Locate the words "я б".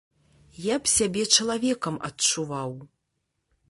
0.63-0.91